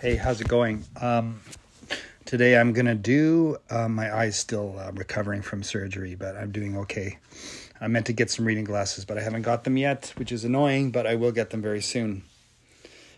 [0.00, 0.82] Hey, how's it going?
[0.98, 1.42] Um,
[2.24, 3.58] today I'm gonna do.
[3.68, 7.18] Uh, my eyes still uh, recovering from surgery, but I'm doing okay.
[7.82, 10.42] I meant to get some reading glasses, but I haven't got them yet, which is
[10.42, 10.90] annoying.
[10.90, 12.22] But I will get them very soon.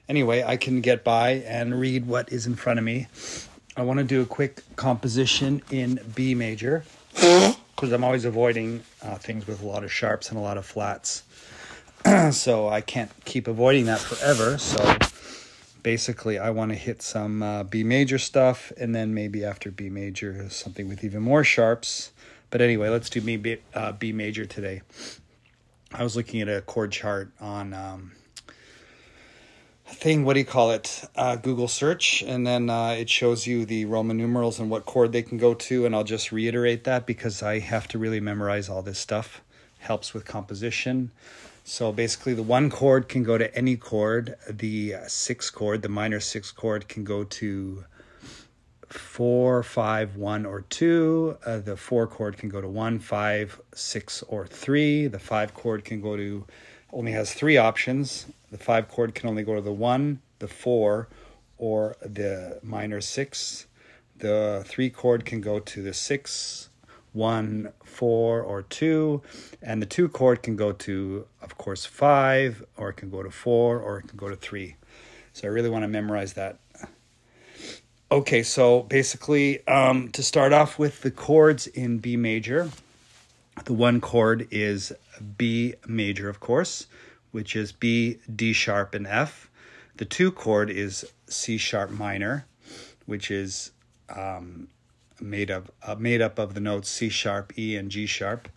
[0.08, 3.06] Anyway, I can get by and read what is in front of me.
[3.76, 9.18] I want to do a quick composition in B major because I'm always avoiding uh,
[9.18, 11.22] things with a lot of sharps and a lot of flats.
[12.32, 14.58] so I can't keep avoiding that forever.
[14.58, 14.98] So
[15.82, 19.90] basically I want to hit some uh, B major stuff and then maybe after B
[19.90, 22.12] major something with even more sharps.
[22.50, 24.82] But anyway, let's do B, uh, B major today.
[25.92, 28.12] I was looking at a chord chart on um,
[29.92, 31.04] thing, what do you call it?
[31.14, 35.12] Uh, Google search, and then uh, it shows you the Roman numerals and what chord
[35.12, 35.87] they can go to.
[35.87, 39.42] And I'll just reiterate that because I have to really memorize all this stuff.
[39.78, 41.10] Helps with composition.
[41.65, 44.37] So basically, the one chord can go to any chord.
[44.48, 47.85] The six chord, the minor six chord, can go to
[48.88, 51.38] four, five, one, or two.
[51.46, 55.07] Uh, the four chord can go to one, five, six, or three.
[55.07, 56.45] The five chord can go to
[56.93, 58.26] only has three options.
[58.51, 61.09] The five chord can only go to the one, the four,
[61.57, 63.66] or the minor six.
[64.19, 66.69] The three chord can go to the six,
[67.12, 69.22] one, four, or two.
[69.60, 73.31] And the two chord can go to, of course, five, or it can go to
[73.31, 74.77] four, or it can go to three.
[75.32, 76.59] So I really want to memorize that.
[78.10, 82.71] Okay, so basically, um, to start off with the chords in B major,
[83.65, 84.93] the one chord is
[85.38, 86.87] B major, of course,
[87.31, 89.49] which is B, D sharp, and F.
[89.97, 92.44] The two chord is C sharp minor,
[93.06, 93.71] which is
[94.15, 94.69] um,
[95.22, 98.48] made up uh, made up of the notes C sharp, E, and G sharp.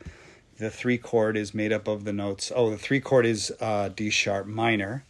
[0.57, 2.51] The three chord is made up of the notes.
[2.55, 5.05] Oh, the three chord is uh, D sharp minor,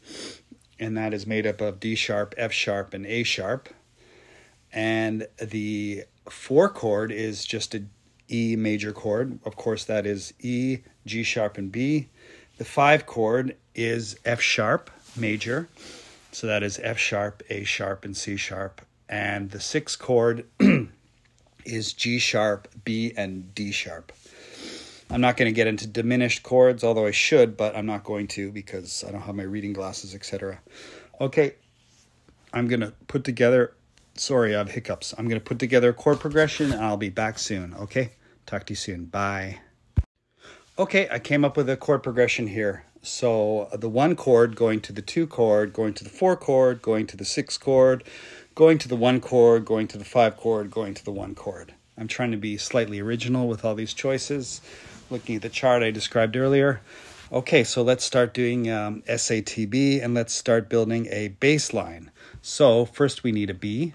[0.80, 3.70] and that is made up of D sharp, F sharp, and A sharp.
[4.74, 7.84] And the four chord is just a
[8.30, 9.40] E major chord.
[9.46, 12.10] Of course, that is E, G sharp, and B.
[12.58, 15.70] The five chord is F sharp major.
[16.32, 18.82] So that is F sharp, A sharp, and C sharp.
[19.08, 20.46] And the six chord
[21.66, 24.12] is G sharp, B, and D sharp.
[25.10, 28.28] I'm not going to get into diminished chords, although I should, but I'm not going
[28.30, 30.60] to because I don't have my reading glasses, etc.
[31.22, 31.56] Okay,
[32.54, 33.74] I'm going to put together,
[34.16, 35.14] sorry, I have hiccups.
[35.18, 38.14] I'm going to put together a chord progression and I'll be back soon, okay?
[38.46, 39.06] Talk to you soon.
[39.06, 39.60] Bye.
[40.78, 42.86] Okay, I came up with a chord progression here.
[43.02, 47.06] So the one chord going to the two chord, going to the four chord, going
[47.08, 48.04] to the six chord,
[48.56, 51.74] going to the one chord, going to the five chord, going to the one chord.
[51.98, 54.62] I'm trying to be slightly original with all these choices.
[55.10, 56.82] Looking at the chart I described earlier.
[57.32, 62.12] Okay, so let's start doing um, SATB and let's start building a bass line.
[62.42, 63.94] So first we need a B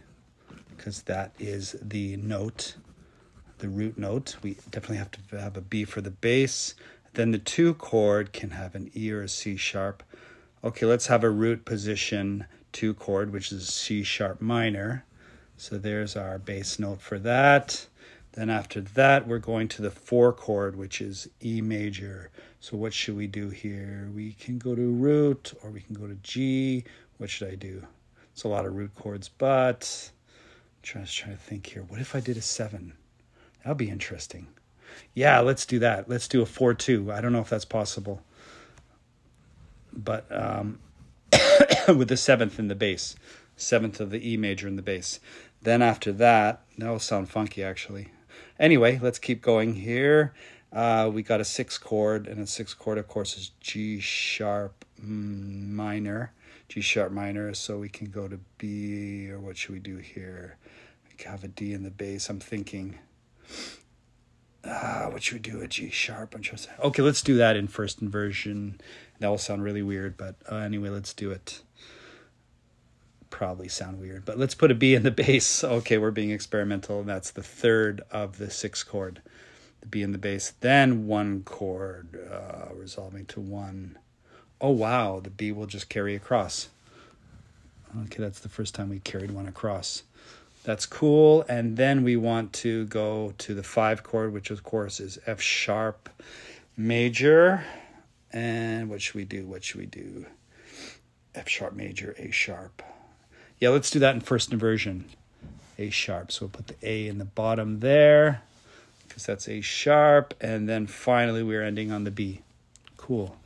[0.76, 2.74] because that is the note,
[3.58, 4.36] the root note.
[4.42, 6.74] We definitely have to have a B for the bass.
[7.14, 10.02] Then the two chord can have an E or a C sharp.
[10.62, 15.04] Okay, let's have a root position two chord, which is C sharp minor.
[15.56, 17.86] So there's our bass note for that.
[18.32, 22.30] Then after that, we're going to the four chord, which is E major.
[22.60, 24.08] So what should we do here?
[24.14, 26.84] We can go to root or we can go to G.
[27.18, 27.82] What should I do?
[28.32, 30.10] It's a lot of root chords, but
[30.94, 31.82] I'm trying to think here.
[31.88, 32.94] What if I did a seven?
[33.58, 34.46] That'll be interesting.
[35.14, 36.08] Yeah, let's do that.
[36.08, 37.12] Let's do a four two.
[37.12, 38.22] I don't know if that's possible,
[39.92, 40.78] but um,
[41.96, 43.16] with the seventh in the bass,
[43.56, 45.20] seventh of the E major in the bass.
[45.62, 48.08] Then after that, that will sound funky actually.
[48.58, 50.34] Anyway, let's keep going here.
[50.72, 54.84] Uh, we got a six chord, and a six chord, of course, is G sharp
[54.98, 56.32] minor,
[56.68, 57.52] G sharp minor.
[57.54, 60.56] So we can go to B, or what should we do here?
[61.08, 62.28] We have a D in the bass.
[62.28, 62.98] I'm thinking,
[64.62, 65.60] uh, what should we do?
[65.60, 66.34] A G sharp.
[66.36, 66.70] I'm say.
[66.84, 68.80] Okay, let's do that in first inversion.
[69.18, 71.62] That will sound really weird, but uh, anyway, let's do it.
[73.40, 75.64] Probably sound weird, but let's put a B in the bass.
[75.64, 77.02] Okay, we're being experimental.
[77.02, 79.22] That's the third of the six chord,
[79.80, 80.52] the B in the bass.
[80.60, 83.98] Then one chord, uh, resolving to one.
[84.60, 86.68] Oh wow, the B will just carry across.
[88.02, 90.02] Okay, that's the first time we carried one across.
[90.64, 91.46] That's cool.
[91.48, 95.40] And then we want to go to the five chord, which of course is F
[95.40, 96.10] sharp
[96.76, 97.64] major.
[98.34, 99.46] And what should we do?
[99.46, 100.26] What should we do?
[101.34, 102.82] F sharp major, A sharp.
[103.60, 105.04] Yeah, let's do that in first inversion.
[105.78, 106.32] A sharp.
[106.32, 108.42] So we'll put the A in the bottom there
[109.06, 110.34] because that's A sharp.
[110.40, 112.40] And then finally we're ending on the B.
[112.96, 113.36] Cool.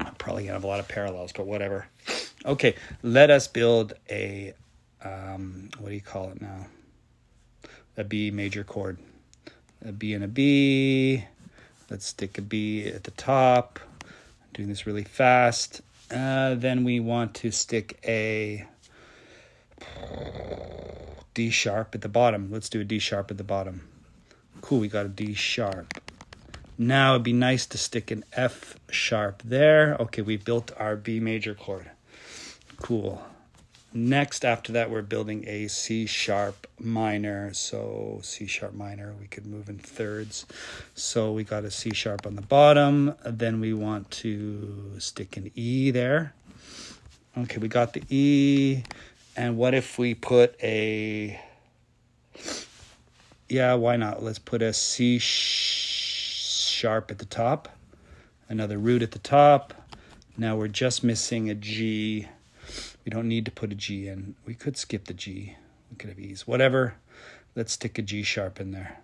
[0.00, 1.86] I'm probably going to have a lot of parallels, but whatever.
[2.44, 4.54] Okay, let us build a,
[5.04, 6.66] um, what do you call it now?
[7.96, 8.98] A B major chord.
[9.84, 11.24] A B and a B.
[11.90, 13.78] Let's stick a B at the top.
[14.02, 15.82] I'm doing this really fast.
[16.10, 18.66] Uh, then we want to stick a
[21.34, 22.50] D sharp at the bottom.
[22.50, 23.88] Let's do a D sharp at the bottom.
[24.60, 25.94] Cool, we got a D sharp.
[26.76, 29.96] Now it'd be nice to stick an F sharp there.
[30.00, 31.90] Okay, we built our B major chord.
[32.78, 33.22] Cool.
[33.92, 37.52] Next, after that, we're building a C sharp minor.
[37.52, 40.46] So C sharp minor, we could move in thirds.
[40.94, 43.14] So we got a C sharp on the bottom.
[43.24, 46.34] Then we want to stick an E there.
[47.36, 48.84] Okay, we got the E.
[49.36, 51.40] And what if we put a,
[53.48, 54.22] yeah, why not?
[54.22, 57.68] Let's put a C sharp at the top,
[58.48, 59.74] another root at the top.
[60.36, 62.28] Now we're just missing a G.
[63.04, 64.34] We don't need to put a G in.
[64.46, 65.56] We could skip the G.
[65.90, 66.46] We could have E's.
[66.46, 66.94] Whatever.
[67.54, 68.98] Let's stick a G sharp in there.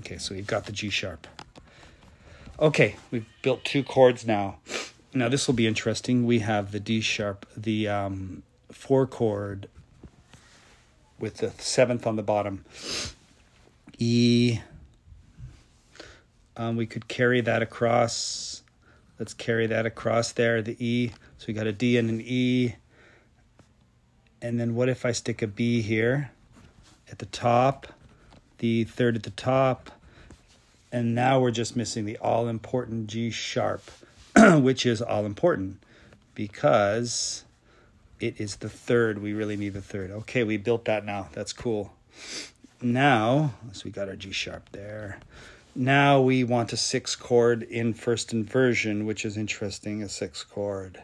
[0.00, 1.26] Okay, so we've got the G sharp.
[2.58, 4.58] Okay, we've built two chords now.
[5.12, 6.26] Now this will be interesting.
[6.26, 9.68] We have the D sharp, the um, four chord
[11.18, 12.64] with the seventh on the bottom.
[13.98, 14.60] E,
[16.56, 18.62] um, we could carry that across.
[19.18, 21.12] Let's carry that across there, the E.
[21.38, 22.74] So we got a D and an E.
[24.42, 26.30] And then what if I stick a B here
[27.10, 27.86] at the top,
[28.58, 29.90] the third at the top,
[30.92, 33.82] and now we're just missing the all important G sharp,
[34.36, 35.78] which is all important
[36.34, 37.44] because
[38.20, 39.20] it is the third.
[39.20, 40.10] We really need the third.
[40.10, 41.28] Okay, we built that now.
[41.32, 41.92] That's cool.
[42.80, 45.18] Now, so we got our G sharp there.
[45.74, 51.02] Now we want a six chord in first inversion, which is interesting, a six chord.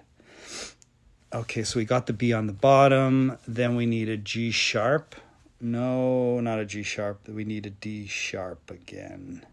[1.33, 3.39] Okay, so we got the B on the bottom.
[3.47, 5.15] Then we need a G sharp.
[5.61, 7.29] No, not a G sharp.
[7.29, 9.47] We need a D sharp again.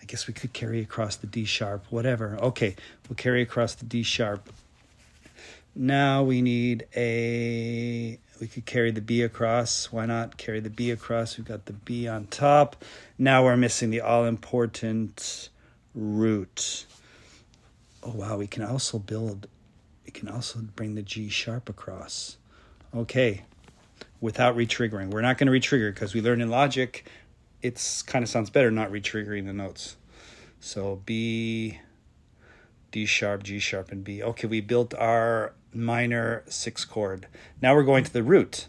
[0.00, 2.36] I guess we could carry across the D sharp, whatever.
[2.40, 2.76] Okay,
[3.08, 4.52] we'll carry across the D sharp.
[5.76, 9.92] Now we need a we could carry the B across.
[9.92, 11.36] Why not carry the B across?
[11.36, 12.84] We've got the B on top.
[13.18, 15.48] Now we're missing the all important
[15.94, 16.86] root.
[18.02, 19.48] Oh wow, we can also build,
[20.04, 22.36] we can also bring the G sharp across.
[22.94, 23.44] Okay,
[24.20, 25.10] without retriggering.
[25.10, 27.06] We're not going to retrigger because we learned in logic,
[27.62, 29.96] it's kind of sounds better not retriggering the notes.
[30.60, 31.80] So B,
[32.90, 34.22] D sharp, G sharp, and B.
[34.22, 37.26] Okay, we built our minor six chord.
[37.60, 38.66] Now we're going to the root.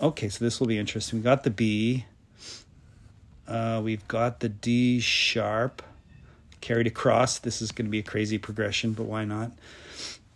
[0.00, 1.20] Okay, so this will be interesting.
[1.20, 2.04] We got the B.
[3.48, 5.82] Uh, we've got the D sharp
[6.60, 7.38] carried across.
[7.38, 9.52] This is going to be a crazy progression, but why not?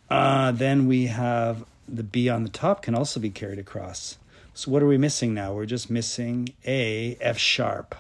[0.09, 4.17] Uh, then we have the B on the top can also be carried across.
[4.55, 5.55] So what are we missing now?
[5.55, 7.95] We're just missing a F sharp.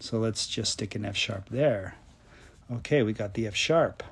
[0.00, 1.96] So let's just stick an F sharp there.
[2.72, 4.02] Okay, we got the F sharp.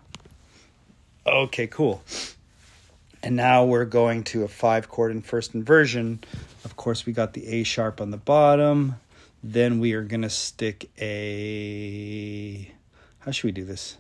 [1.27, 2.03] Okay, cool.
[3.25, 6.23] And now we're going to a five chord in first inversion.
[6.63, 8.97] Of course, we got the A sharp on the bottom.
[9.43, 12.71] Then we are going to stick a.
[13.21, 13.97] How should we do this?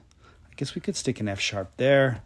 [0.50, 2.20] I guess we could stick an F sharp there.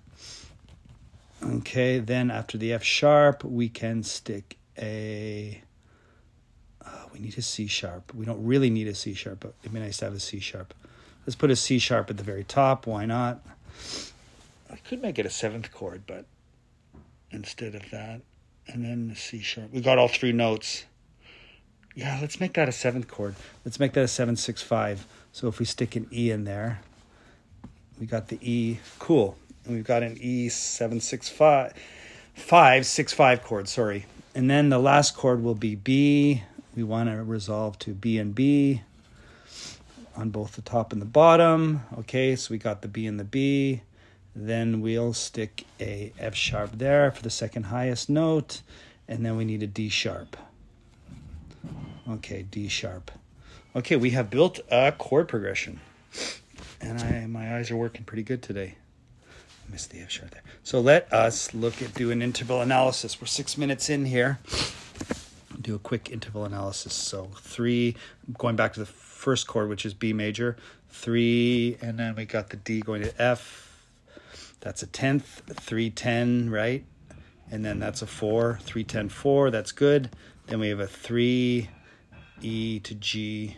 [1.40, 5.62] Okay, then after the F sharp, we can stick a.
[6.84, 8.12] Uh, we need a C sharp.
[8.12, 10.40] We don't really need a C sharp, but it'd be nice to have a C
[10.40, 10.74] sharp.
[11.24, 12.88] Let's put a C sharp at the very top.
[12.88, 13.40] Why not?
[14.68, 16.24] I could make it a seventh chord, but
[17.30, 18.20] instead of that.
[18.66, 19.72] And then the C sharp.
[19.72, 20.84] We got all three notes.
[21.94, 23.34] Yeah, let's make that a seventh chord.
[23.64, 25.06] Let's make that a seven six five.
[25.32, 26.80] So if we stick an E in there,
[27.98, 28.78] we got the E.
[28.98, 29.36] Cool.
[29.64, 31.72] And we've got an E seven six five
[32.34, 34.06] five six five chord, sorry.
[34.34, 36.44] And then the last chord will be B.
[36.76, 38.82] We want to resolve to B and B
[40.14, 41.82] on both the top and the bottom.
[41.98, 43.82] Okay, so we got the B and the B.
[44.40, 48.62] Then we'll stick a F sharp there for the second highest note,
[49.08, 50.36] and then we need a D sharp.
[52.08, 53.10] Okay, D sharp.
[53.74, 55.80] Okay, we have built a chord progression.
[56.80, 58.76] And I my eyes are working pretty good today.
[59.26, 60.44] I missed the F sharp there.
[60.62, 63.20] So let us look at do an interval analysis.
[63.20, 64.38] We're six minutes in here.
[65.60, 66.94] Do a quick interval analysis.
[66.94, 67.96] So three,
[68.38, 70.56] going back to the first chord, which is B major,
[70.90, 73.67] three, and then we got the D going to F,
[74.60, 76.84] that's a tenth, 310, right?
[77.50, 80.10] And then that's a four, 310, four, that's good.
[80.46, 81.70] Then we have a three,
[82.42, 83.56] E to G.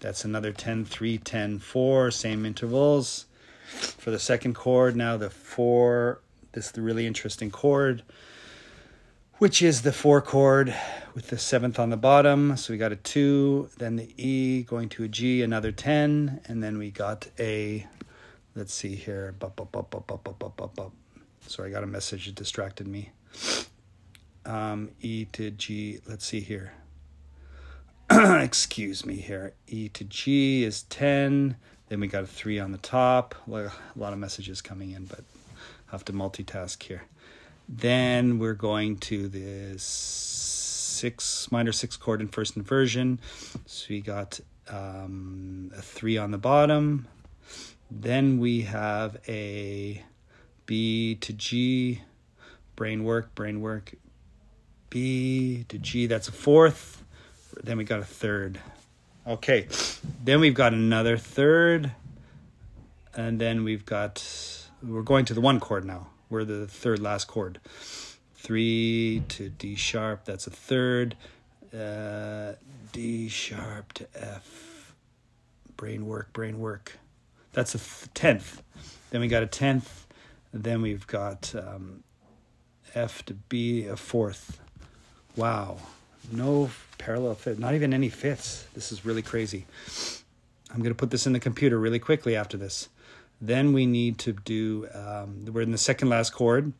[0.00, 3.26] That's another 10, 3, 10, 4, same intervals.
[3.68, 6.20] For the second chord, now the four,
[6.52, 8.02] this is the really interesting chord,
[9.38, 10.74] which is the four chord
[11.14, 12.56] with the seventh on the bottom.
[12.56, 16.62] So we got a two, then the E going to a G, another 10, and
[16.62, 17.86] then we got a,
[18.58, 20.92] let's see here, bup, bup, bup, bup, bup, bup, bup, bup.
[21.46, 23.10] Sorry, I got a message that distracted me.
[24.44, 26.72] Um, e to G, let's see here.
[28.10, 29.54] Excuse me here.
[29.68, 31.56] E to G is 10.
[31.88, 33.36] Then we got a 3 on the top.
[33.46, 37.04] A lot of messages coming in, but I have to multitask here.
[37.68, 43.20] Then we're going to the six minor six chord in first inversion.
[43.66, 47.06] So we got um, a three on the bottom.
[47.90, 50.02] Then we have a
[50.66, 52.02] B to G,
[52.76, 53.94] brain work, brain work,
[54.90, 56.06] B to G.
[56.06, 57.04] That's a fourth.
[57.62, 58.60] Then we got a third.
[59.26, 59.68] Okay.
[60.22, 61.92] Then we've got another third.
[63.14, 64.24] And then we've got,
[64.82, 66.08] we're going to the one chord now.
[66.30, 67.58] We're the third last chord.
[68.34, 71.16] Three to D sharp, that's a third.
[71.74, 72.52] Uh,
[72.92, 74.94] D sharp to F.
[75.76, 76.98] Brain work, brain work.
[77.58, 78.62] That's a tenth.
[79.10, 80.06] Then we got a tenth.
[80.52, 82.04] Then we've got um,
[82.94, 84.60] F to B, a fourth.
[85.34, 85.78] Wow.
[86.30, 88.64] No parallel fifth, not even any fifths.
[88.74, 89.66] This is really crazy.
[90.70, 92.90] I'm going to put this in the computer really quickly after this.
[93.40, 96.72] Then we need to do, um, we're in the second last chord.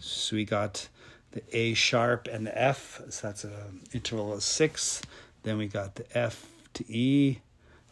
[0.00, 0.86] So we got
[1.32, 3.00] the A sharp and the F.
[3.08, 5.00] So that's an interval of six.
[5.44, 7.40] Then we got the F to E,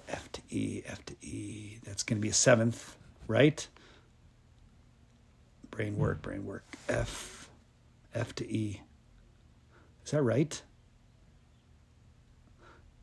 [0.09, 1.79] F to E, F to E.
[1.85, 2.97] That's going to be a seventh,
[3.27, 3.67] right?
[5.71, 6.65] Brain work, brain work.
[6.89, 7.49] F,
[8.15, 8.81] F to E.
[10.05, 10.61] Is that right?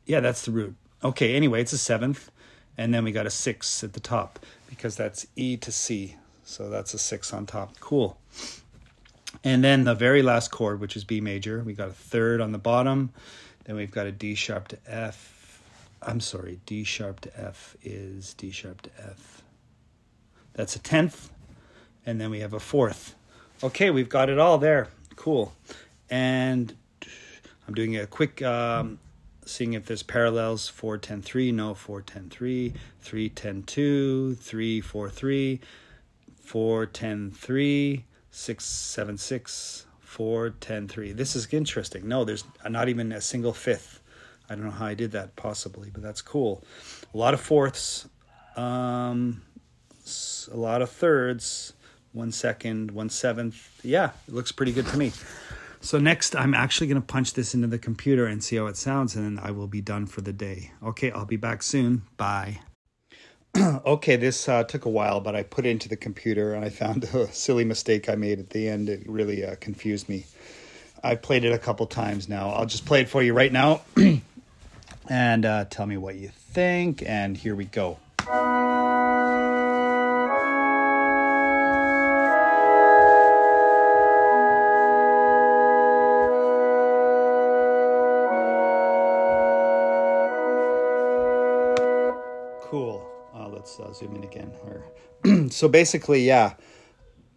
[0.06, 0.74] Yeah, that's the root.
[1.04, 2.30] Okay, anyway, it's a seventh.
[2.78, 6.16] And then we got a six at the top because that's E to C.
[6.44, 7.78] So that's a six on top.
[7.80, 8.18] Cool.
[9.44, 12.52] And then the very last chord, which is B major, we got a third on
[12.52, 13.10] the bottom.
[13.64, 15.41] Then we've got a D sharp to F.
[16.04, 19.42] I'm sorry, D sharp to F is D sharp to F.
[20.54, 21.30] That's a tenth.
[22.04, 23.14] And then we have a fourth.
[23.62, 24.88] Okay, we've got it all there.
[25.14, 25.52] Cool.
[26.10, 26.74] And
[27.68, 28.98] I'm doing a quick um,
[29.44, 34.80] seeing if there's parallels 4 10 3 no 4 10 3 3 10 2 3
[34.80, 35.60] 4 3
[36.36, 42.88] 4 10 3 6 7 6 4 10 3 this is interesting no there's not
[42.88, 44.01] even a single fifth
[44.48, 46.64] i don't know how i did that possibly but that's cool
[47.12, 48.08] a lot of fourths
[48.56, 49.42] um
[50.52, 51.72] a lot of thirds
[52.12, 55.12] one second one seventh yeah it looks pretty good to me
[55.84, 58.76] so next, I'm actually going to punch this into the computer and see how it
[58.76, 60.70] sounds, and then I will be done for the day.
[60.80, 62.02] Okay, I'll be back soon.
[62.16, 62.60] Bye.
[63.58, 66.68] okay, this uh, took a while, but I put it into the computer and I
[66.68, 68.88] found a silly mistake I made at the end.
[68.88, 70.24] It really uh, confused me.
[71.02, 72.50] I played it a couple times now.
[72.50, 73.82] I'll just play it for you right now
[75.08, 77.02] and uh, tell me what you think.
[77.06, 77.98] And here we go.
[92.72, 93.06] cool.
[93.34, 95.50] Uh, let's uh, zoom in again.
[95.50, 96.54] so basically, yeah,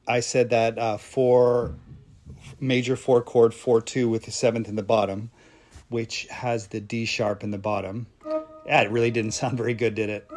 [0.07, 1.75] I said that uh, four
[2.57, 5.31] major four chord four two with the seventh in the bottom,
[5.89, 8.07] which has the D sharp in the bottom.
[8.65, 10.29] Yeah, it really didn't sound very good, did it?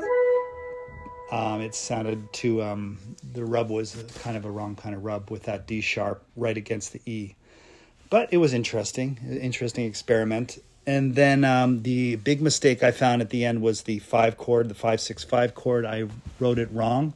[1.30, 2.62] Um, it sounded too.
[2.62, 2.98] Um,
[3.34, 6.56] the rub was kind of a wrong kind of rub with that D sharp right
[6.56, 7.34] against the E,
[8.08, 9.18] but it was interesting.
[9.40, 13.98] Interesting experiment and then um, the big mistake I found at the end was the
[13.98, 15.84] five chord, the five six five chord.
[15.84, 16.06] I
[16.40, 17.12] wrote it wrong,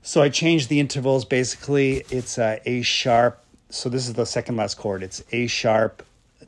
[0.00, 1.26] so I changed the intervals.
[1.26, 3.44] Basically, it's uh, A sharp.
[3.68, 5.02] So this is the second last chord.
[5.02, 6.02] It's A sharp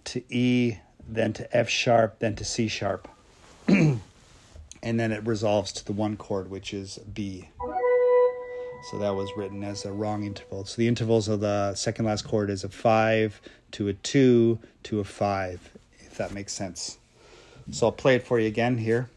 [0.07, 0.79] to E,
[1.09, 3.09] then to F sharp, then to C sharp,
[3.69, 4.01] and
[4.83, 7.49] then it resolves to the one chord, which is B.
[8.91, 10.65] So that was written as a wrong interval.
[10.65, 13.41] So the intervals of the second last chord is a five
[13.73, 15.71] to a two to a five
[16.11, 16.99] if that makes sense.
[17.71, 19.09] So I'll play it for you again here.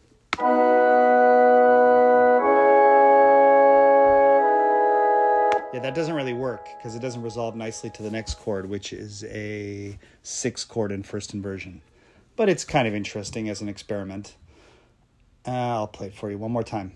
[5.83, 9.25] That doesn't really work because it doesn't resolve nicely to the next chord, which is
[9.25, 11.81] a six chord in first inversion.
[12.37, 14.37] But it's kind of interesting as an experiment.
[15.45, 16.93] Uh, I'll play it for you one more time.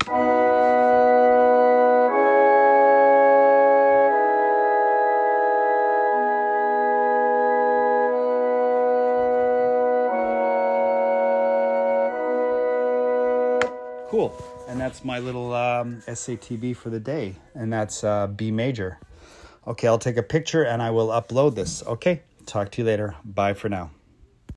[14.09, 14.56] Cool.
[14.67, 18.99] And that's my little um, SATB for the day, and that's uh, B major.
[19.65, 21.83] Okay, I'll take a picture and I will upload this.
[21.85, 23.15] Okay, talk to you later.
[23.25, 23.91] Bye for now.